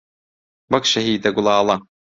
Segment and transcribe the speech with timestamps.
[0.71, 1.75] وەک شەهیدە گوڵاڵە